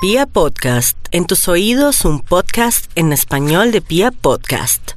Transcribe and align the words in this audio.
Pia 0.00 0.26
Podcast, 0.26 0.96
en 1.10 1.26
tus 1.26 1.48
oídos 1.48 2.04
un 2.04 2.20
podcast 2.20 2.88
en 2.94 3.12
español 3.12 3.72
de 3.72 3.80
Pia 3.80 4.12
Podcast. 4.12 4.92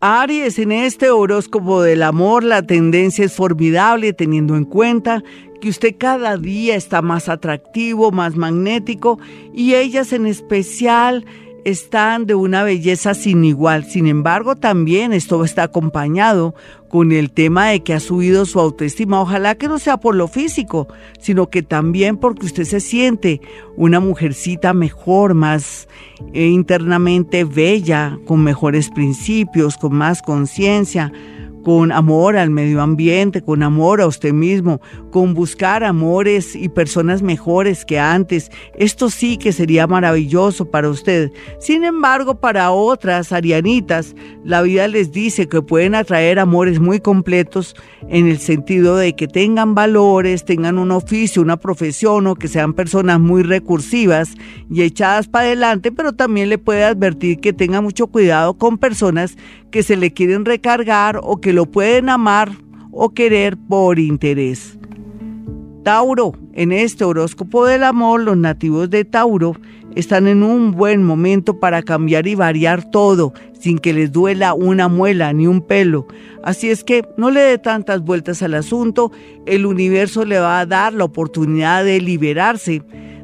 Aries, 0.00 0.58
en 0.58 0.72
este 0.72 1.10
horóscopo 1.10 1.82
del 1.82 2.02
amor 2.02 2.42
la 2.42 2.62
tendencia 2.62 3.26
es 3.26 3.34
formidable 3.34 4.14
teniendo 4.14 4.56
en 4.56 4.64
cuenta 4.64 5.22
que 5.60 5.68
usted 5.68 5.96
cada 5.98 6.38
día 6.38 6.74
está 6.74 7.02
más 7.02 7.28
atractivo, 7.28 8.12
más 8.12 8.36
magnético 8.36 9.18
y 9.52 9.74
ellas 9.74 10.14
en 10.14 10.24
especial 10.24 11.26
están 11.66 12.26
de 12.26 12.36
una 12.36 12.62
belleza 12.62 13.12
sin 13.12 13.44
igual. 13.44 13.84
Sin 13.84 14.06
embargo, 14.06 14.54
también 14.54 15.12
esto 15.12 15.44
está 15.44 15.64
acompañado 15.64 16.54
con 16.88 17.10
el 17.10 17.32
tema 17.32 17.66
de 17.66 17.80
que 17.80 17.92
ha 17.92 17.98
subido 17.98 18.46
su 18.46 18.60
autoestima. 18.60 19.20
Ojalá 19.20 19.56
que 19.56 19.66
no 19.66 19.80
sea 19.80 19.96
por 19.96 20.14
lo 20.14 20.28
físico, 20.28 20.86
sino 21.18 21.50
que 21.50 21.64
también 21.64 22.18
porque 22.18 22.46
usted 22.46 22.62
se 22.62 22.78
siente 22.78 23.40
una 23.76 23.98
mujercita 23.98 24.74
mejor, 24.74 25.34
más 25.34 25.88
eh, 26.32 26.46
internamente 26.46 27.42
bella, 27.42 28.16
con 28.26 28.44
mejores 28.44 28.88
principios, 28.88 29.76
con 29.76 29.92
más 29.92 30.22
conciencia 30.22 31.12
con 31.66 31.90
amor 31.90 32.36
al 32.36 32.50
medio 32.50 32.80
ambiente, 32.80 33.42
con 33.42 33.64
amor 33.64 34.00
a 34.00 34.06
usted 34.06 34.32
mismo, 34.32 34.80
con 35.10 35.34
buscar 35.34 35.82
amores 35.82 36.54
y 36.54 36.68
personas 36.68 37.22
mejores 37.22 37.84
que 37.84 37.98
antes. 37.98 38.52
Esto 38.78 39.10
sí 39.10 39.36
que 39.36 39.52
sería 39.52 39.88
maravilloso 39.88 40.70
para 40.70 40.88
usted. 40.88 41.32
Sin 41.58 41.82
embargo, 41.82 42.38
para 42.38 42.70
otras 42.70 43.32
arianitas, 43.32 44.14
la 44.44 44.62
vida 44.62 44.86
les 44.86 45.10
dice 45.10 45.48
que 45.48 45.60
pueden 45.60 45.96
atraer 45.96 46.38
amores 46.38 46.78
muy 46.78 47.00
completos 47.00 47.74
en 48.08 48.28
el 48.28 48.38
sentido 48.38 48.96
de 48.96 49.16
que 49.16 49.26
tengan 49.26 49.74
valores, 49.74 50.44
tengan 50.44 50.78
un 50.78 50.92
oficio, 50.92 51.42
una 51.42 51.56
profesión 51.56 52.28
o 52.28 52.36
que 52.36 52.46
sean 52.46 52.74
personas 52.74 53.18
muy 53.18 53.42
recursivas 53.42 54.34
y 54.70 54.82
echadas 54.82 55.26
para 55.26 55.46
adelante, 55.46 55.90
pero 55.90 56.12
también 56.12 56.48
le 56.48 56.58
puede 56.58 56.84
advertir 56.84 57.40
que 57.40 57.52
tenga 57.52 57.80
mucho 57.80 58.06
cuidado 58.06 58.54
con 58.54 58.78
personas 58.78 59.36
que 59.70 59.82
se 59.82 59.96
le 59.96 60.12
quieren 60.12 60.44
recargar 60.44 61.20
o 61.22 61.40
que 61.40 61.52
lo 61.52 61.66
pueden 61.66 62.08
amar 62.08 62.52
o 62.92 63.10
querer 63.10 63.56
por 63.56 63.98
interés. 63.98 64.78
Tauro, 65.82 66.32
en 66.54 66.72
este 66.72 67.04
horóscopo 67.04 67.64
del 67.64 67.84
amor, 67.84 68.22
los 68.22 68.36
nativos 68.36 68.90
de 68.90 69.04
Tauro 69.04 69.54
están 69.94 70.26
en 70.26 70.42
un 70.42 70.72
buen 70.72 71.02
momento 71.02 71.60
para 71.60 71.82
cambiar 71.82 72.26
y 72.26 72.34
variar 72.34 72.90
todo 72.90 73.32
sin 73.58 73.78
que 73.78 73.92
les 73.92 74.12
duela 74.12 74.52
una 74.52 74.88
muela 74.88 75.32
ni 75.32 75.46
un 75.46 75.60
pelo. 75.60 76.06
Así 76.42 76.70
es 76.70 76.84
que 76.84 77.02
no 77.16 77.30
le 77.30 77.40
dé 77.40 77.58
tantas 77.58 78.02
vueltas 78.02 78.42
al 78.42 78.54
asunto, 78.54 79.10
el 79.46 79.64
universo 79.64 80.24
le 80.24 80.38
va 80.38 80.60
a 80.60 80.66
dar 80.66 80.92
la 80.92 81.04
oportunidad 81.04 81.84
de 81.84 82.00
liberarse 82.00 82.82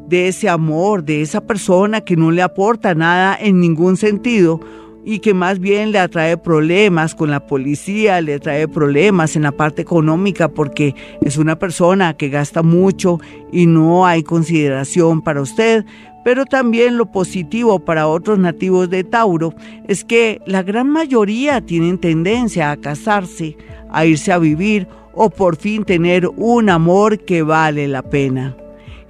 de 0.08 0.28
ese 0.28 0.48
amor, 0.48 1.04
de 1.04 1.22
esa 1.22 1.40
persona 1.46 2.00
que 2.00 2.16
no 2.16 2.30
le 2.30 2.42
aporta 2.42 2.94
nada 2.94 3.36
en 3.40 3.60
ningún 3.60 3.96
sentido 3.96 4.60
y 5.04 5.18
que 5.18 5.34
más 5.34 5.58
bien 5.58 5.92
le 5.92 5.98
atrae 5.98 6.36
problemas 6.36 7.14
con 7.14 7.30
la 7.30 7.46
policía, 7.46 8.20
le 8.20 8.38
trae 8.38 8.68
problemas 8.68 9.36
en 9.36 9.42
la 9.42 9.52
parte 9.52 9.82
económica 9.82 10.48
porque 10.48 10.94
es 11.22 11.36
una 11.36 11.58
persona 11.58 12.14
que 12.14 12.28
gasta 12.28 12.62
mucho 12.62 13.20
y 13.50 13.66
no 13.66 14.06
hay 14.06 14.22
consideración 14.22 15.22
para 15.22 15.40
usted. 15.40 15.84
Pero 16.24 16.46
también 16.46 16.98
lo 16.98 17.06
positivo 17.06 17.80
para 17.80 18.06
otros 18.06 18.38
nativos 18.38 18.88
de 18.88 19.02
Tauro 19.02 19.54
es 19.88 20.04
que 20.04 20.40
la 20.46 20.62
gran 20.62 20.88
mayoría 20.88 21.60
tienen 21.60 21.98
tendencia 21.98 22.70
a 22.70 22.76
casarse, 22.76 23.56
a 23.90 24.06
irse 24.06 24.30
a 24.32 24.38
vivir 24.38 24.86
o 25.14 25.30
por 25.30 25.56
fin 25.56 25.84
tener 25.84 26.28
un 26.36 26.70
amor 26.70 27.18
que 27.24 27.42
vale 27.42 27.88
la 27.88 28.02
pena. 28.02 28.56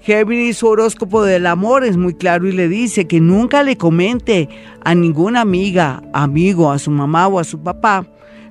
Géminis, 0.03 0.57
su 0.57 0.67
horóscopo 0.67 1.23
del 1.23 1.47
amor 1.47 1.85
es 1.85 1.97
muy 1.97 2.15
claro 2.15 2.49
y 2.49 2.53
le 2.53 2.67
dice 2.69 3.07
que 3.07 3.21
nunca 3.21 3.63
le 3.63 3.77
comente 3.77 4.49
a 4.85 4.97
ninguna 4.97 5.43
amiga, 5.43 6.03
amigo, 6.13 6.73
a 6.73 6.81
su 6.81 6.91
mamá 6.91 7.29
o 7.29 7.39
a 7.39 7.45
su 7.45 7.63
papá 7.63 8.05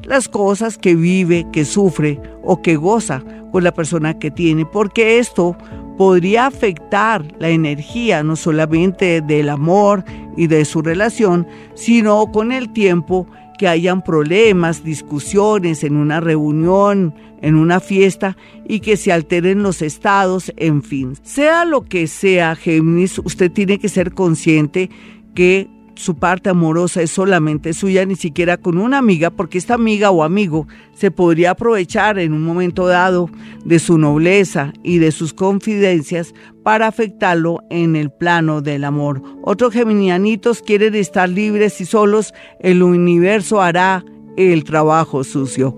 las 0.04 0.30
cosas 0.30 0.78
que 0.78 0.96
vive, 0.96 1.46
que 1.52 1.66
sufre 1.66 2.22
o 2.42 2.62
que 2.62 2.78
goza 2.78 3.22
con 3.52 3.66
la 3.66 3.74
persona 3.74 4.18
que 4.18 4.32
tiene, 4.32 4.66
porque 4.66 5.20
esto 5.20 5.58
podría 5.98 6.48
afectar 6.48 7.26
la 7.38 7.50
energía 7.50 8.24
no 8.24 8.38
solamente 8.38 9.20
del 9.20 9.50
amor 9.50 10.06
y 10.38 10.48
de 10.48 10.64
su 10.64 10.82
relación, 10.82 11.46
sino 11.76 12.32
con 12.32 12.54
el 12.54 12.72
tiempo 12.72 13.28
que 13.62 13.68
hayan 13.68 14.02
problemas, 14.02 14.84
discusiones 14.84 15.84
en 15.84 15.96
una 15.96 16.20
reunión, 16.20 17.14
en 17.44 17.54
una 17.54 17.80
fiesta 17.80 18.36
y 18.68 18.80
que 18.80 18.98
se 18.98 19.12
alteren 19.12 19.62
los 19.62 19.84
estados, 19.84 20.52
en 20.58 20.82
fin. 20.82 21.14
Sea 21.22 21.64
lo 21.64 21.84
que 21.84 22.08
sea, 22.08 22.56
Géminis, 22.56 23.20
usted 23.20 23.52
tiene 23.52 23.78
que 23.78 23.88
ser 23.88 24.16
consciente 24.16 24.90
que 25.36 25.70
su 25.96 26.16
parte 26.16 26.50
amorosa 26.50 27.02
es 27.02 27.12
solamente 27.12 27.74
suya, 27.74 28.06
ni 28.06 28.16
siquiera 28.16 28.58
con 28.58 28.78
una 28.78 28.98
amiga, 28.98 29.30
porque 29.30 29.58
esta 29.58 29.76
amiga 29.76 30.12
o 30.12 30.24
amigo 30.24 30.68
se 30.94 31.12
podría 31.12 31.52
aprovechar 31.52 32.20
en 32.20 32.34
un 32.34 32.44
momento 32.44 32.88
dado 32.88 33.30
de 33.66 33.80
su 33.80 33.98
nobleza 33.98 34.74
y 34.84 34.98
de 34.98 35.12
sus 35.12 35.34
confidencias 35.34 36.34
para 36.64 36.88
afectarlo 36.88 37.60
en 37.70 37.96
el 37.96 38.12
plano 38.12 38.62
del 38.62 38.84
amor. 38.84 39.22
Otros 39.44 39.74
geminianitos 39.74 40.62
quieren 40.62 40.96
estar 40.96 41.30
libres 41.30 41.82
y 41.82 41.86
solos, 41.86 42.34
el 42.60 42.84
universo 42.84 43.62
hará 43.62 44.04
el 44.38 44.64
trabajo 44.64 45.24
sucio. 45.24 45.78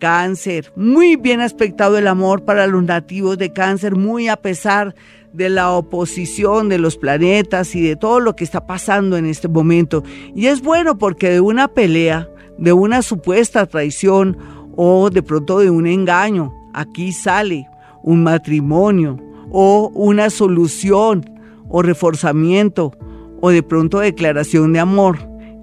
Cáncer, 0.00 0.72
muy 0.76 1.16
bien 1.16 1.40
aspectado 1.40 1.96
el 1.96 2.08
amor 2.08 2.44
para 2.44 2.66
los 2.66 2.82
nativos 2.82 3.38
de 3.38 3.52
cáncer, 3.52 3.96
muy 3.96 4.28
a 4.28 4.36
pesar 4.36 4.94
de 4.94 5.23
la 5.36 5.72
oposición 5.72 6.68
de 6.68 6.78
los 6.78 6.96
planetas 6.96 7.74
y 7.74 7.82
de 7.82 7.96
todo 7.96 8.20
lo 8.20 8.36
que 8.36 8.44
está 8.44 8.66
pasando 8.66 9.16
en 9.16 9.26
este 9.26 9.48
momento. 9.48 10.04
Y 10.34 10.46
es 10.46 10.62
bueno 10.62 10.96
porque 10.96 11.30
de 11.30 11.40
una 11.40 11.68
pelea, 11.68 12.28
de 12.58 12.72
una 12.72 13.02
supuesta 13.02 13.66
traición 13.66 14.36
o 14.76 15.10
de 15.10 15.22
pronto 15.22 15.58
de 15.58 15.70
un 15.70 15.86
engaño, 15.86 16.52
aquí 16.72 17.12
sale 17.12 17.68
un 18.02 18.22
matrimonio 18.22 19.18
o 19.50 19.90
una 19.94 20.30
solución 20.30 21.24
o 21.68 21.82
reforzamiento 21.82 22.92
o 23.40 23.50
de 23.50 23.62
pronto 23.62 23.98
declaración 23.98 24.72
de 24.72 24.80
amor. 24.80 25.18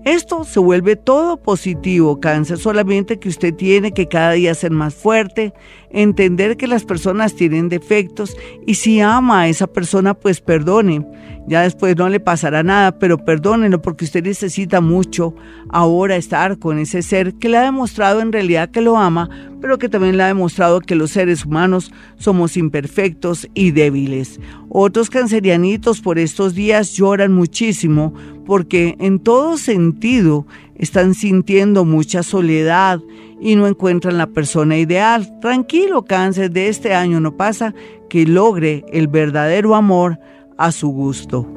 Esto 0.05 0.43
se 0.45 0.59
vuelve 0.59 0.95
todo 0.95 1.37
positivo, 1.37 2.19
cáncer, 2.19 2.57
solamente 2.57 3.19
que 3.19 3.29
usted 3.29 3.53
tiene 3.53 3.91
que 3.91 4.07
cada 4.07 4.31
día 4.31 4.55
ser 4.55 4.71
más 4.71 4.95
fuerte, 4.95 5.53
entender 5.91 6.57
que 6.57 6.65
las 6.65 6.85
personas 6.85 7.35
tienen 7.35 7.69
defectos 7.69 8.35
y 8.65 8.75
si 8.75 8.99
ama 8.99 9.41
a 9.41 9.47
esa 9.47 9.67
persona, 9.67 10.15
pues 10.15 10.41
perdone. 10.41 11.05
Ya 11.47 11.63
después 11.63 11.95
no 11.97 12.07
le 12.07 12.19
pasará 12.19 12.61
nada, 12.61 12.97
pero 12.99 13.17
perdónenlo 13.17 13.81
porque 13.81 14.05
usted 14.05 14.23
necesita 14.23 14.79
mucho 14.79 15.33
ahora 15.69 16.15
estar 16.15 16.59
con 16.59 16.77
ese 16.77 17.01
ser 17.01 17.33
que 17.35 17.49
le 17.49 17.57
ha 17.57 17.63
demostrado 17.63 18.21
en 18.21 18.31
realidad 18.31 18.69
que 18.69 18.81
lo 18.81 18.97
ama, 18.97 19.29
pero 19.59 19.79
que 19.79 19.89
también 19.89 20.17
le 20.17 20.23
ha 20.23 20.27
demostrado 20.27 20.81
que 20.81 20.95
los 20.95 21.11
seres 21.11 21.45
humanos 21.45 21.91
somos 22.15 22.57
imperfectos 22.57 23.47
y 23.53 23.71
débiles. 23.71 24.39
Otros 24.69 25.09
cancerianitos 25.09 25.99
por 25.99 26.19
estos 26.19 26.53
días 26.53 26.93
lloran 26.93 27.33
muchísimo 27.33 28.13
porque 28.45 28.95
en 28.99 29.19
todo 29.19 29.57
sentido 29.57 30.45
están 30.75 31.13
sintiendo 31.15 31.85
mucha 31.85 32.23
soledad 32.23 32.99
y 33.39 33.55
no 33.55 33.67
encuentran 33.67 34.17
la 34.17 34.27
persona 34.27 34.77
ideal. 34.77 35.39
Tranquilo, 35.41 36.05
cáncer, 36.05 36.51
de 36.51 36.67
este 36.67 36.93
año 36.93 37.19
no 37.19 37.35
pasa 37.35 37.73
que 38.09 38.25
logre 38.25 38.85
el 38.91 39.07
verdadero 39.07 39.75
amor 39.75 40.19
a 40.65 40.71
su 40.71 40.89
gusto. 40.89 41.47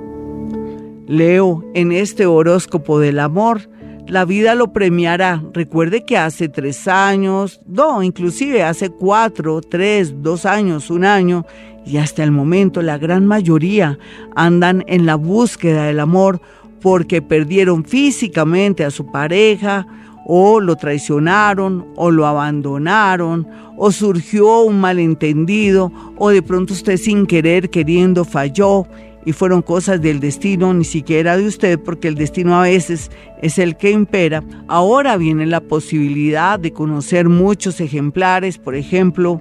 Leo, 1.07 1.63
en 1.75 1.93
este 1.93 2.27
horóscopo 2.27 2.99
del 2.99 3.19
amor, 3.19 3.69
la 4.07 4.25
vida 4.25 4.55
lo 4.55 4.73
premiará. 4.73 5.43
Recuerde 5.53 6.05
que 6.05 6.17
hace 6.17 6.49
tres 6.49 6.89
años, 6.89 7.61
no, 7.67 8.03
inclusive 8.03 8.63
hace 8.63 8.91
cuatro, 8.91 9.61
tres, 9.61 10.15
dos 10.23 10.47
años, 10.47 10.91
un 10.91 11.05
año, 11.05 11.45
y 11.87 11.99
hasta 11.99 12.23
el 12.23 12.31
momento 12.31 12.83
la 12.83 12.99
gran 12.99 13.27
mayoría 13.27 13.99
andan 14.35 14.85
en 14.87 15.07
la 15.07 15.17
búsqueda 15.17 15.85
del 15.85 16.01
amor 16.01 16.41
porque 16.81 17.23
perdieron 17.23 17.85
físicamente 17.85 18.85
a 18.85 18.91
su 18.91 19.11
pareja, 19.11 19.87
o 20.27 20.61
lo 20.61 20.77
traicionaron, 20.77 21.87
o 21.97 22.11
lo 22.11 22.27
abandonaron, 22.27 23.47
o 23.77 23.93
surgió 23.93 24.63
un 24.63 24.81
malentendido, 24.81 25.93
o 26.17 26.31
de 26.31 26.43
pronto 26.43 26.73
usted 26.73 26.97
sin 26.97 27.27
querer 27.27 27.71
queriendo 27.71 28.25
falló 28.25 28.87
y 29.27 29.33
fueron 29.33 29.63
cosas 29.63 30.01
del 30.03 30.21
destino, 30.21 30.75
ni 30.75 30.85
siquiera 30.85 31.37
de 31.37 31.47
usted, 31.47 31.79
porque 31.79 32.09
el 32.09 32.15
destino 32.15 32.57
a 32.57 32.63
veces 32.63 33.11
es 33.41 33.59
el 33.59 33.77
que 33.77 33.91
impera. 33.91 34.43
Ahora 34.69 35.17
viene 35.17 35.47
la 35.47 35.61
posibilidad 35.61 36.59
de 36.59 36.73
conocer 36.73 37.29
muchos 37.29 37.81
ejemplares, 37.81 38.59
por 38.59 38.75
ejemplo, 38.75 39.41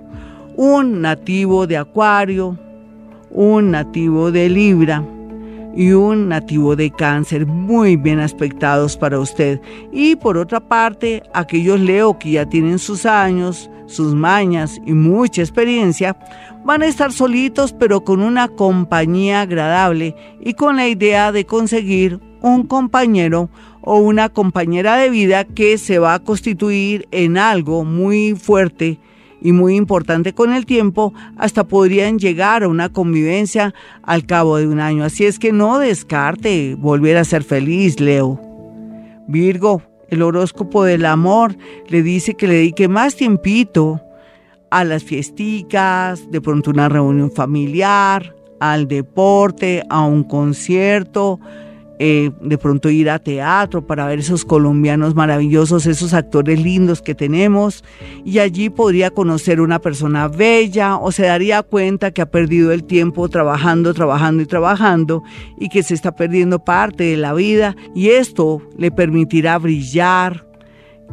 un 0.56 1.02
nativo 1.02 1.68
de 1.68 1.78
Acuario, 1.78 2.58
un 3.30 3.72
nativo 3.72 4.32
de 4.32 4.50
Libra, 4.50 5.04
y 5.76 5.92
un 5.92 6.30
nativo 6.30 6.76
de 6.76 6.92
cáncer 6.92 7.46
muy 7.46 7.96
bien 7.96 8.20
aspectados 8.20 8.98
para 8.98 9.20
usted. 9.20 9.60
Y 9.92 10.16
por 10.16 10.38
otra 10.38 10.60
parte, 10.60 11.24
aquellos 11.34 11.80
Leo 11.80 12.20
que 12.20 12.32
ya 12.32 12.46
tienen 12.46 12.80
sus 12.80 13.06
años, 13.06 13.70
sus 13.86 14.14
mañas 14.14 14.80
y 14.86 14.94
mucha 14.94 15.42
experiencia, 15.42 16.18
van 16.64 16.84
a 16.84 16.88
estar 16.88 17.12
solitos 17.12 17.74
pero 17.74 18.04
con 18.04 18.22
una 18.22 18.48
compañía 18.48 19.42
agradable 19.42 20.16
y 20.40 20.54
con 20.54 20.78
la 20.78 20.88
idea 20.88 21.32
de 21.32 21.46
conseguir 21.46 22.20
un 22.42 22.68
compañero 22.68 23.50
o 23.82 23.98
una 23.98 24.30
compañera 24.30 24.96
de 24.98 25.10
vida 25.10 25.44
que 25.44 25.78
se 25.78 26.00
va 26.00 26.14
a 26.14 26.24
constituir 26.24 27.08
en 27.12 27.38
algo 27.38 27.84
muy 27.84 28.36
fuerte 28.36 29.00
y 29.44 29.52
muy 29.52 29.76
importante 29.76 30.34
con 30.34 30.54
el 30.54 30.66
tiempo, 30.66 31.14
hasta 31.38 31.66
podrían 31.66 32.18
llegar 32.18 32.64
a 32.64 32.70
una 32.70 32.90
convivencia 32.90 33.76
al 34.02 34.26
cabo 34.26 34.58
de 34.58 34.68
un 34.68 34.80
año. 34.80 35.04
Así 35.04 35.26
es 35.26 35.38
que 35.38 35.52
no 35.52 35.78
descarte 35.78 36.76
volver 36.80 37.18
a 37.18 37.26
ser 37.26 37.44
feliz, 37.44 38.00
Leo. 38.00 38.40
Virgo, 39.28 39.84
el 40.10 40.22
horóscopo 40.22 40.84
del 40.84 41.06
amor 41.06 41.56
le 41.90 42.02
dice 42.02 42.36
que 42.36 42.48
le 42.48 42.56
dedique 42.56 42.88
más 42.88 43.16
tiempito 43.16 44.02
a 44.72 44.84
las 44.84 45.04
fiesticas, 45.04 46.32
de 46.32 46.42
pronto 46.42 46.72
una 46.72 46.90
reunión 46.90 47.32
familiar, 47.32 48.36
al 48.60 48.88
deporte, 48.88 49.84
a 49.90 50.06
un 50.06 50.24
concierto, 50.24 51.40
eh, 52.06 52.32
de 52.42 52.58
pronto 52.58 52.90
ir 52.90 53.10
a 53.10 53.18
teatro 53.18 53.88
para 53.88 54.06
ver 54.06 54.20
esos 54.20 54.44
colombianos 54.44 55.16
maravillosos, 55.16 55.86
esos 55.86 56.14
actores 56.14 56.62
lindos 56.62 57.02
que 57.02 57.16
tenemos, 57.16 57.82
y 58.26 58.40
allí 58.40 58.70
podría 58.70 59.10
conocer 59.10 59.62
una 59.62 59.80
persona 59.80 60.28
bella 60.28 60.98
o 60.98 61.14
se 61.14 61.24
daría 61.24 61.64
cuenta 61.64 62.12
que 62.12 62.22
ha 62.22 62.30
perdido 62.30 62.74
el 62.74 62.84
tiempo 62.84 63.30
trabajando, 63.30 63.94
trabajando 63.94 64.44
y 64.44 64.46
trabajando 64.48 65.24
y 65.58 65.70
que 65.70 65.82
se 65.82 65.94
está 65.94 66.14
perdiendo 66.14 66.60
parte 66.60 67.06
de 67.06 67.16
la 67.16 67.34
vida. 67.34 67.78
Y 67.96 68.10
esto 68.10 68.62
le 68.78 68.92
permitirá 68.92 69.58
brillar, 69.58 70.46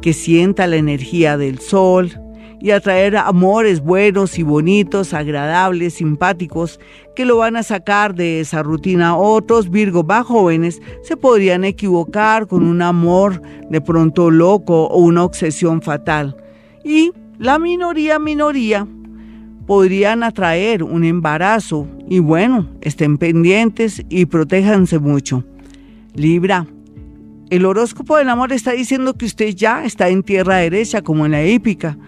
que 0.03 0.13
sienta 0.13 0.67
la 0.67 0.75
energía 0.75 1.37
del 1.37 1.61
sol, 1.61 2.21
y 2.61 2.71
atraer 2.73 3.17
amores 3.17 3.81
buenos 3.81 4.39
y 4.39 4.43
bonitos, 4.43 5.15
agradables, 5.15 5.95
simpáticos, 5.95 6.79
que 7.17 7.25
lo 7.25 7.39
van 7.39 7.57
a 7.57 7.63
sacar 7.63 8.15
de 8.15 8.41
esa 8.41 8.63
rutina. 8.63 9.17
Otros 9.17 9.71
Virgo 9.71 10.05
más 10.05 10.27
jóvenes 10.27 10.81
se 11.03 11.17
podrían 11.17 11.65
equivocar 11.65 12.47
con 12.47 12.63
un 12.63 12.83
amor 12.83 13.41
de 13.71 13.81
pronto 13.81 14.31
loco 14.31 14.87
o 14.87 14.99
una 14.99 15.25
obsesión 15.25 15.81
fatal. 15.81 16.37
Y 16.85 17.13
la 17.39 17.59
minoría, 17.59 18.19
minoría, 18.19 18.87
podrían 19.67 20.23
atraer 20.23 20.83
un 20.83 21.05
embarazo. 21.05 21.87
Y 22.09 22.19
bueno, 22.19 22.69
estén 22.83 23.17
pendientes 23.17 24.05
y 24.11 24.27
protéjanse 24.27 24.99
mucho. 24.99 25.45
Libra. 26.15 26.67
El 27.49 27.65
horóscopo 27.65 28.17
del 28.17 28.29
amor 28.29 28.53
está 28.53 28.73
diciendo 28.73 29.15
que 29.15 29.25
usted 29.25 29.55
ya 29.57 29.85
está 29.85 30.09
en 30.09 30.23
tierra 30.23 30.59
derecha, 30.59 31.03
como 31.03 31.27
en 31.27 31.33
la 31.33 31.43
épica 31.43 31.99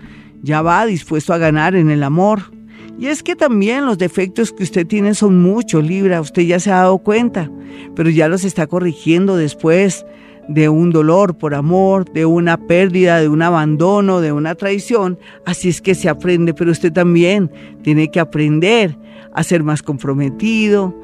ya 0.42 0.62
va 0.62 0.86
dispuesto 0.86 1.32
a 1.32 1.38
ganar 1.38 1.74
en 1.74 1.90
el 1.90 2.02
amor. 2.02 2.52
Y 2.98 3.06
es 3.06 3.22
que 3.22 3.34
también 3.34 3.86
los 3.86 3.98
defectos 3.98 4.52
que 4.52 4.64
usted 4.64 4.86
tiene 4.86 5.14
son 5.14 5.40
muchos, 5.40 5.84
Libra, 5.84 6.20
usted 6.20 6.42
ya 6.42 6.60
se 6.60 6.70
ha 6.70 6.78
dado 6.78 6.98
cuenta, 6.98 7.50
pero 7.96 8.10
ya 8.10 8.28
los 8.28 8.44
está 8.44 8.66
corrigiendo 8.66 9.36
después 9.36 10.04
de 10.48 10.68
un 10.68 10.90
dolor 10.90 11.38
por 11.38 11.54
amor, 11.54 12.10
de 12.12 12.26
una 12.26 12.56
pérdida, 12.56 13.20
de 13.20 13.28
un 13.28 13.42
abandono, 13.42 14.20
de 14.20 14.32
una 14.32 14.54
traición. 14.54 15.18
Así 15.46 15.68
es 15.68 15.80
que 15.80 15.94
se 15.94 16.08
aprende, 16.08 16.52
pero 16.52 16.70
usted 16.70 16.92
también 16.92 17.50
tiene 17.82 18.10
que 18.10 18.20
aprender 18.20 18.96
a 19.34 19.42
ser 19.42 19.62
más 19.62 19.82
comprometido, 19.82 20.94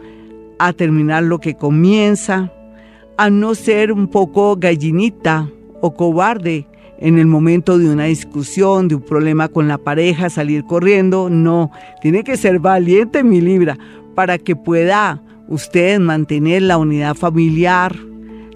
a 0.59 0.73
terminar 0.73 1.23
lo 1.23 1.39
que 1.39 1.55
comienza, 1.55 2.53
a 3.17 3.31
no 3.31 3.55
ser 3.55 3.93
un 3.93 4.09
poco 4.09 4.57
gallinita 4.57 5.49
o 5.81 5.95
cobarde 5.95 6.67
en 6.99 7.19
el 7.19 7.27
momento 7.27 7.79
de 7.79 7.89
una 7.89 8.05
discusión, 8.05 8.89
de 8.89 8.97
un 8.97 9.03
problema 9.03 9.49
con 9.49 9.69
la 9.69 9.79
pareja, 9.79 10.31
salir 10.31 10.65
corriendo. 10.65 11.31
No, 11.31 11.71
tiene 12.03 12.25
que 12.25 12.37
ser 12.37 12.59
valiente, 12.59 13.23
mi 13.23 13.41
Libra, 13.41 13.79
para 14.15 14.39
que 14.39 14.57
pueda 14.57 15.23
usted 15.49 15.99
mantener 16.01 16.63
la 16.63 16.77
unidad 16.77 17.15
familiar, 17.15 17.95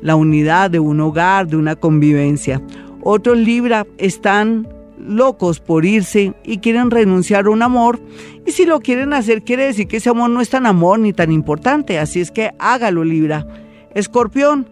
la 0.00 0.16
unidad 0.16 0.70
de 0.70 0.80
un 0.80 1.00
hogar, 1.00 1.46
de 1.46 1.56
una 1.56 1.76
convivencia. 1.76 2.60
Otros 3.02 3.38
Libra 3.38 3.86
están 3.98 4.68
locos 4.98 5.60
por 5.60 5.84
irse 5.84 6.34
y 6.44 6.58
quieren 6.58 6.90
renunciar 6.90 7.46
a 7.46 7.50
un 7.50 7.62
amor. 7.62 8.00
Y 8.46 8.52
si 8.52 8.64
lo 8.64 8.80
quieren 8.80 9.12
hacer, 9.12 9.42
quiere 9.42 9.66
decir 9.66 9.86
que 9.86 9.96
ese 9.98 10.10
amor 10.10 10.30
no 10.30 10.40
es 10.40 10.50
tan 10.50 10.66
amor 10.66 10.98
ni 10.98 11.12
tan 11.12 11.32
importante. 11.32 11.98
Así 11.98 12.20
es 12.20 12.30
que 12.30 12.50
hágalo, 12.58 13.04
Libra. 13.04 13.46
Escorpión, 13.94 14.68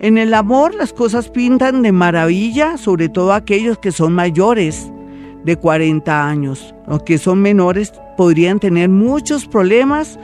en 0.00 0.16
el 0.16 0.32
amor 0.32 0.74
las 0.74 0.92
cosas 0.94 1.28
pintan 1.28 1.82
de 1.82 1.92
maravilla, 1.92 2.78
sobre 2.78 3.10
todo 3.10 3.34
aquellos 3.34 3.78
que 3.78 3.92
son 3.92 4.14
mayores 4.14 4.90
de 5.44 5.56
40 5.56 6.26
años. 6.26 6.74
Los 6.88 7.02
que 7.02 7.18
son 7.18 7.42
menores 7.42 7.92
podrían 8.16 8.60
tener 8.60 8.88
muchos 8.88 9.46
problemas, 9.46 10.18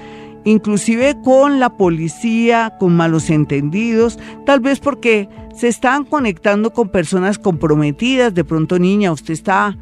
inclusive 0.44 1.16
con 1.22 1.60
la 1.60 1.76
policía, 1.76 2.74
con 2.80 2.96
malos 2.96 3.28
entendidos, 3.28 4.18
tal 4.46 4.60
vez 4.60 4.80
porque 4.80 5.28
se 5.54 5.68
están 5.68 6.04
conectando 6.04 6.72
con 6.72 6.88
personas 6.88 7.38
comprometidas. 7.38 8.32
De 8.32 8.44
pronto, 8.44 8.78
niña, 8.78 9.12
usted 9.12 9.34
está 9.34 9.76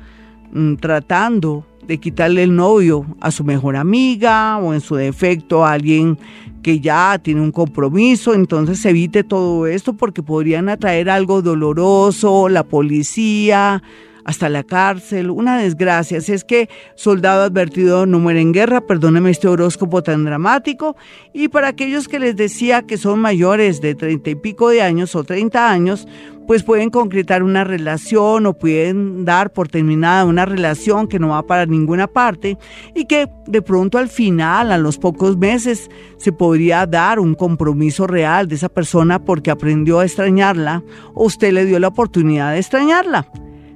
mm, 0.52 0.75
tratando 0.76 1.64
de 1.87 1.99
quitarle 1.99 2.43
el 2.43 2.56
novio 2.56 3.06
a 3.20 3.31
su 3.31 3.44
mejor 3.44 3.76
amiga 3.76 4.58
o 4.58 4.75
en 4.75 4.81
su 4.81 4.97
defecto 4.97 5.64
a 5.64 5.73
alguien 5.73 6.19
que 6.64 6.81
ya 6.81 7.20
tiene 7.22 7.43
un 7.43 7.52
compromiso, 7.52 8.32
entonces 8.32 8.82
evite 8.87 9.22
todo 9.22 9.66
esto 9.66 9.93
porque 9.93 10.22
podrían 10.22 10.70
atraer 10.70 11.11
algo 11.11 11.43
doloroso, 11.43 12.49
la 12.49 12.64
policía, 12.64 13.82
hasta 14.25 14.49
la 14.49 14.65
cárcel, 14.65 15.31
una 15.31 15.59
desgracia. 15.59 16.21
Si 16.21 16.32
es 16.32 16.44
que 16.44 16.69
soldado 16.94 17.43
advertido 17.43 18.06
no 18.06 18.19
muere 18.19 18.41
en 18.41 18.53
guerra, 18.53 18.81
perdóneme 18.81 19.31
este 19.31 19.49
horóscopo 19.49 20.03
tan 20.03 20.25
dramático. 20.25 20.97
Y 21.32 21.49
para 21.49 21.69
aquellos 21.69 22.09
que 22.09 22.19
les 22.19 22.37
decía 22.37 22.82
que 22.82 22.97
son 22.97 23.19
mayores 23.19 23.81
de 23.81 23.94
treinta 23.94 24.31
y 24.31 24.35
pico 24.35 24.69
de 24.71 24.82
años 24.82 25.15
o 25.15 25.25
treinta 25.25 25.71
años, 25.71 26.06
pues 26.47 26.62
pueden 26.62 26.91
concretar 26.91 27.43
una 27.43 27.65
relación 27.65 28.47
o 28.47 28.55
pueden 28.55 29.25
dar 29.25 29.53
por 29.53 29.69
terminada 29.69 30.25
una 30.25 30.44
relación 30.44 31.09
que 31.09 31.19
no 31.19 31.29
va 31.29 31.47
para 31.47 31.67
ninguna 31.67 32.06
parte 32.06 32.59
y 32.94 33.06
que 33.06 33.29
de 33.47 33.62
pronto 33.62 33.99
al 33.99 34.09
final, 34.09 34.71
a 34.73 34.79
los 34.79 34.99
pocos 34.99 35.37
meses, 35.37 35.91
se 36.19 36.32
podría 36.32 36.87
dar 36.87 37.19
un 37.19 37.35
compromiso 37.35 38.06
real 38.06 38.49
de 38.49 38.56
esa 38.56 38.69
persona 38.69 39.25
porque 39.25 39.50
aprendió 39.50 40.00
a 40.00 40.05
extrañarla 40.05 40.82
o 41.15 41.25
usted 41.25 41.53
le 41.53 41.65
dio 41.65 41.79
la 41.79 41.88
oportunidad 41.88 42.53
de 42.53 42.59
extrañarla. 42.59 43.26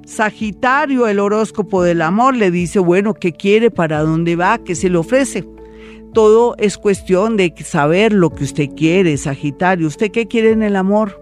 Sagitario, 0.09 1.07
el 1.07 1.19
horóscopo 1.19 1.83
del 1.83 2.01
amor, 2.01 2.35
le 2.35 2.49
dice, 2.49 2.79
bueno, 2.79 3.13
¿qué 3.13 3.31
quiere? 3.31 3.69
¿Para 3.69 4.01
dónde 4.01 4.35
va? 4.35 4.57
¿Qué 4.57 4.73
se 4.73 4.89
le 4.89 4.97
ofrece? 4.97 5.47
Todo 6.15 6.55
es 6.57 6.79
cuestión 6.79 7.37
de 7.37 7.53
saber 7.63 8.11
lo 8.11 8.31
que 8.31 8.43
usted 8.43 8.69
quiere, 8.75 9.15
Sagitario. 9.17 9.85
¿Usted 9.85 10.09
qué 10.09 10.27
quiere 10.27 10.49
en 10.49 10.63
el 10.63 10.75
amor? 10.77 11.21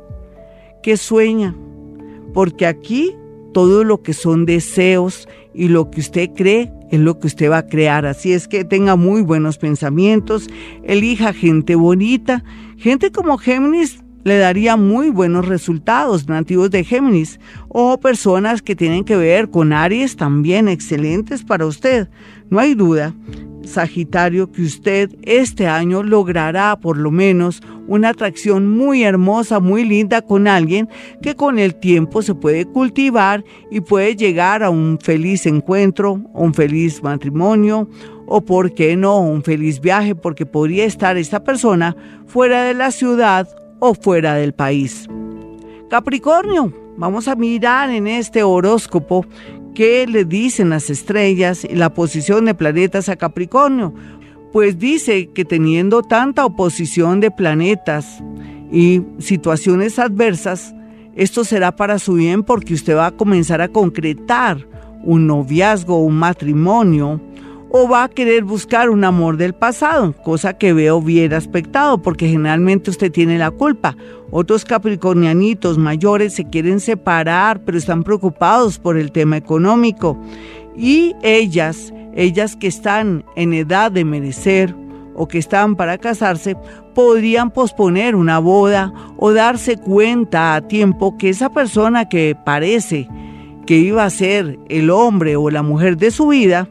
¿Qué 0.81 0.95
sueña? 0.95 1.53
Porque 2.33 2.65
aquí 2.65 3.13
todo 3.53 3.83
lo 3.83 4.01
que 4.01 4.13
son 4.13 4.45
deseos 4.45 5.27
y 5.53 5.67
lo 5.67 5.91
que 5.91 5.99
usted 5.99 6.29
cree 6.33 6.71
es 6.89 7.01
lo 7.01 7.19
que 7.19 7.27
usted 7.27 7.51
va 7.51 7.57
a 7.57 7.67
crear. 7.67 8.05
Así 8.05 8.31
es 8.31 8.47
que 8.47 8.63
tenga 8.63 8.95
muy 8.95 9.21
buenos 9.21 9.57
pensamientos, 9.57 10.47
elija 10.83 11.33
gente 11.33 11.75
bonita, 11.75 12.41
gente 12.77 13.11
como 13.11 13.37
Géminis 13.37 14.01
le 14.27 14.37
daría 14.37 14.75
muy 14.75 15.09
buenos 15.09 15.47
resultados 15.47 16.27
nativos 16.27 16.69
de 16.69 16.83
Géminis 16.83 17.39
o 17.69 17.97
personas 17.97 18.61
que 18.61 18.75
tienen 18.75 19.05
que 19.05 19.15
ver 19.15 19.49
con 19.49 19.71
Aries 19.71 20.17
también 20.17 20.67
excelentes 20.67 21.43
para 21.43 21.65
usted. 21.65 22.09
No 22.49 22.59
hay 22.59 22.75
duda, 22.75 23.13
Sagitario, 23.63 24.51
que 24.51 24.63
usted 24.63 25.15
este 25.23 25.67
año 25.67 26.03
logrará 26.03 26.77
por 26.77 26.97
lo 26.97 27.09
menos 27.09 27.61
una 27.87 28.09
atracción 28.09 28.69
muy 28.69 29.03
hermosa, 29.03 29.61
muy 29.61 29.85
linda 29.85 30.21
con 30.21 30.49
alguien 30.49 30.89
que 31.21 31.35
con 31.35 31.57
el 31.57 31.75
tiempo 31.75 32.21
se 32.21 32.35
puede 32.35 32.65
cultivar 32.65 33.45
y 33.71 33.79
puede 33.79 34.17
llegar 34.17 34.61
a 34.61 34.69
un 34.69 34.99
feliz 35.01 35.45
encuentro, 35.45 36.21
un 36.33 36.53
feliz 36.53 37.01
matrimonio 37.01 37.89
o, 38.25 38.41
por 38.41 38.73
qué 38.73 38.97
no, 38.97 39.21
un 39.21 39.41
feliz 39.41 39.79
viaje, 39.79 40.15
porque 40.15 40.45
podría 40.45 40.83
estar 40.83 41.15
esta 41.15 41.45
persona 41.45 41.95
fuera 42.25 42.63
de 42.63 42.73
la 42.73 42.91
ciudad 42.91 43.47
o 43.79 43.93
fuera 43.93 44.35
del 44.35 44.53
país. 44.53 45.07
Capricornio, 45.89 46.73
vamos 46.97 47.27
a 47.27 47.35
mirar 47.35 47.89
en 47.89 48.07
este 48.07 48.43
horóscopo 48.43 49.25
qué 49.73 50.07
le 50.07 50.25
dicen 50.25 50.69
las 50.69 50.89
estrellas 50.89 51.63
y 51.63 51.75
la 51.75 51.93
posición 51.93 52.45
de 52.45 52.55
planetas 52.55 53.09
a 53.09 53.15
Capricornio. 53.15 53.93
Pues 54.51 54.79
dice 54.79 55.27
que 55.27 55.45
teniendo 55.45 56.01
tanta 56.01 56.45
oposición 56.45 57.19
de 57.19 57.31
planetas 57.31 58.23
y 58.71 59.03
situaciones 59.19 59.99
adversas, 59.99 60.73
esto 61.15 61.43
será 61.43 61.75
para 61.75 61.99
su 61.99 62.13
bien 62.13 62.43
porque 62.43 62.73
usted 62.73 62.95
va 62.95 63.07
a 63.07 63.11
comenzar 63.11 63.61
a 63.61 63.67
concretar 63.69 64.67
un 65.03 65.27
noviazgo, 65.27 66.03
un 66.03 66.15
matrimonio, 66.15 67.21
o 67.69 67.87
va 67.87 68.03
a 68.03 68.09
querer 68.09 68.43
buscar 68.43 68.89
un 68.89 69.03
amor 69.03 69.37
del 69.37 69.53
pasado, 69.53 70.13
cosa 70.23 70.57
que 70.57 70.73
veo 70.73 71.01
bien 71.01 71.33
aspectado, 71.33 72.01
porque 72.01 72.27
generalmente 72.27 72.89
usted 72.89 73.11
tiene 73.11 73.37
la 73.37 73.51
culpa. 73.51 73.95
Otros 74.31 74.65
capricornianitos 74.65 75.77
mayores 75.77 76.33
se 76.33 76.45
quieren 76.45 76.79
separar, 76.79 77.61
pero 77.63 77.77
están 77.77 78.03
preocupados 78.03 78.79
por 78.79 78.97
el 78.97 79.11
tema 79.11 79.37
económico. 79.37 80.17
Y 80.75 81.15
ellas, 81.23 81.93
ellas 82.13 82.55
que 82.55 82.67
están 82.67 83.25
en 83.35 83.53
edad 83.53 83.91
de 83.91 84.05
merecer 84.05 84.75
o 85.15 85.27
que 85.27 85.39
están 85.39 85.75
para 85.75 85.97
casarse, 85.97 86.55
podrían 86.93 87.51
posponer 87.51 88.15
una 88.15 88.39
boda 88.39 88.93
o 89.17 89.33
darse 89.33 89.77
cuenta 89.77 90.55
a 90.55 90.67
tiempo 90.67 91.17
que 91.17 91.29
esa 91.29 91.49
persona 91.49 92.07
que 92.07 92.35
parece 92.45 93.09
que 93.65 93.77
iba 93.77 94.05
a 94.05 94.09
ser 94.09 94.57
el 94.69 94.89
hombre 94.89 95.35
o 95.35 95.49
la 95.49 95.61
mujer 95.61 95.97
de 95.97 96.11
su 96.11 96.27
vida, 96.27 96.69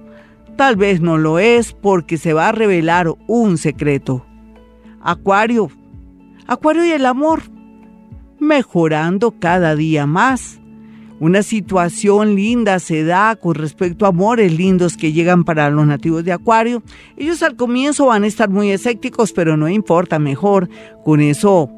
tal 0.56 0.76
vez 0.76 1.00
no 1.00 1.18
lo 1.18 1.38
es 1.38 1.72
porque 1.72 2.16
se 2.16 2.32
va 2.32 2.48
a 2.48 2.52
revelar 2.52 3.12
un 3.26 3.58
secreto. 3.58 4.26
Acuario, 5.00 5.70
Acuario 6.46 6.84
y 6.84 6.90
el 6.90 7.06
amor, 7.06 7.42
mejorando 8.38 9.32
cada 9.38 9.76
día 9.76 10.06
más. 10.06 10.60
Una 11.18 11.42
situación 11.42 12.34
linda 12.34 12.78
se 12.78 13.02
da 13.02 13.36
con 13.36 13.54
respecto 13.54 14.04
a 14.04 14.08
amores 14.08 14.52
lindos 14.52 14.96
que 14.96 15.12
llegan 15.12 15.44
para 15.44 15.70
los 15.70 15.86
nativos 15.86 16.24
de 16.24 16.32
Acuario. 16.32 16.82
Ellos 17.16 17.42
al 17.42 17.56
comienzo 17.56 18.06
van 18.06 18.24
a 18.24 18.26
estar 18.26 18.50
muy 18.50 18.70
escépticos, 18.70 19.32
pero 19.32 19.56
no 19.56 19.68
importa, 19.68 20.18
mejor. 20.18 20.68
Con 21.04 21.20
eso, 21.20 21.70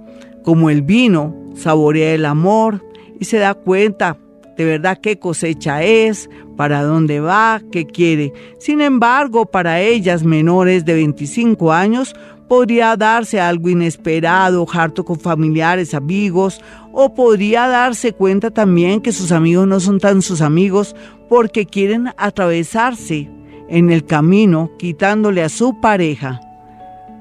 como 0.43 0.71
el 0.71 0.83
vino, 0.83 1.37
saborea 1.55 2.15
el 2.15 2.25
amor 2.25 2.85
y 3.21 3.27
se 3.27 3.39
da 3.39 3.55
cuenta 3.55 4.19
de 4.59 4.65
verdad 4.65 4.99
qué 5.01 5.21
cosecha 5.21 5.85
es, 5.85 6.29
para 6.57 6.83
dónde 6.83 7.21
va, 7.21 7.63
qué 7.71 7.87
quiere. 7.87 8.33
Sin 8.59 8.81
embargo, 8.81 9.47
para 9.47 9.81
ellas 9.81 10.25
menores 10.25 10.85
de 10.85 10.95
25 10.95 11.73
años, 11.73 12.17
podría 12.49 12.97
darse 12.97 13.41
algo 13.41 13.69
inesperado, 13.69 14.67
harto 14.73 15.05
con 15.05 15.21
familiares, 15.21 15.95
amigos, 15.95 16.61
o 16.93 17.15
podría 17.15 17.69
darse 17.69 18.13
cuenta 18.13 18.51
también 18.51 19.01
que 19.01 19.13
sus 19.13 19.31
amigos 19.31 19.69
no 19.69 19.79
son 19.79 20.01
tan 20.01 20.23
sus 20.23 20.41
amigos 20.41 20.97
porque 21.29 21.65
quieren 21.65 22.09
atravesarse 22.17 23.31
en 23.69 23.93
el 23.93 24.05
camino 24.05 24.73
quitándole 24.77 25.45
a 25.45 25.49
su 25.49 25.79
pareja. 25.81 26.41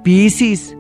Piscis, 0.04 0.76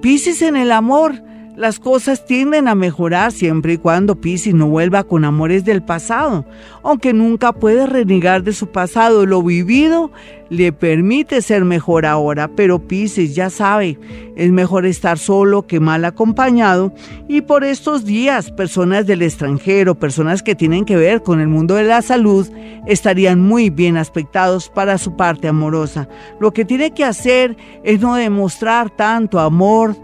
Piscis 0.00 0.40
en 0.40 0.54
el 0.54 0.70
amor 0.70 1.20
las 1.56 1.78
cosas 1.80 2.26
tienden 2.26 2.68
a 2.68 2.74
mejorar 2.74 3.32
siempre 3.32 3.74
y 3.74 3.78
cuando 3.78 4.20
Piscis 4.20 4.54
no 4.54 4.68
vuelva 4.68 5.04
con 5.04 5.24
amores 5.24 5.64
del 5.64 5.82
pasado, 5.82 6.44
aunque 6.82 7.14
nunca 7.14 7.52
puede 7.54 7.86
renegar 7.86 8.42
de 8.42 8.52
su 8.52 8.66
pasado. 8.66 9.24
Lo 9.24 9.42
vivido 9.42 10.10
le 10.50 10.72
permite 10.72 11.40
ser 11.40 11.64
mejor 11.64 12.04
ahora, 12.04 12.48
pero 12.48 12.78
Piscis 12.78 13.34
ya 13.34 13.48
sabe, 13.48 13.98
es 14.36 14.50
mejor 14.52 14.84
estar 14.84 15.18
solo 15.18 15.66
que 15.66 15.80
mal 15.80 16.04
acompañado 16.04 16.92
y 17.26 17.40
por 17.40 17.64
estos 17.64 18.04
días 18.04 18.50
personas 18.50 19.06
del 19.06 19.22
extranjero, 19.22 19.94
personas 19.94 20.42
que 20.42 20.54
tienen 20.54 20.84
que 20.84 20.96
ver 20.96 21.22
con 21.22 21.40
el 21.40 21.48
mundo 21.48 21.74
de 21.76 21.84
la 21.84 22.02
salud, 22.02 22.46
estarían 22.86 23.40
muy 23.40 23.70
bien 23.70 23.96
aspectados 23.96 24.68
para 24.68 24.98
su 24.98 25.16
parte 25.16 25.48
amorosa. 25.48 26.06
Lo 26.38 26.52
que 26.52 26.66
tiene 26.66 26.90
que 26.90 27.04
hacer 27.04 27.56
es 27.82 28.00
no 28.00 28.14
demostrar 28.14 28.90
tanto 28.90 29.40
amor, 29.40 29.96